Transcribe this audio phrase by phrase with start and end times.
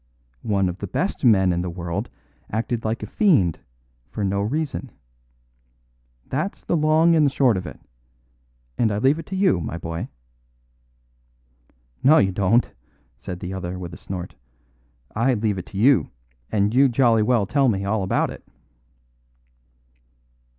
[0.41, 2.09] One of the best men in the world
[2.51, 3.59] acted like a fiend
[4.09, 4.89] for no reason.
[6.25, 7.79] That's the long and the short of it;
[8.79, 10.09] and I leave it to you, my boy."
[12.01, 12.73] "No, you don't,"
[13.19, 14.33] said the other with a snort.
[15.15, 16.09] "I leave it to you;
[16.51, 18.43] and you jolly well tell me all about it."